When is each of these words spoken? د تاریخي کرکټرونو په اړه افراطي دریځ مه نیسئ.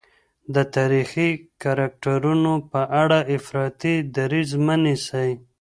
د 0.53 0.55
تاریخي 0.75 1.29
کرکټرونو 1.61 2.53
په 2.71 2.81
اړه 3.01 3.19
افراطي 3.35 3.95
دریځ 4.17 4.49
مه 4.65 4.75
نیسئ. 4.83 5.29